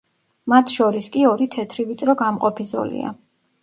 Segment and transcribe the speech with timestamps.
[0.53, 3.19] მათ შორის კი ორი თეთრი ვიწრო გამყოფი ზოლია.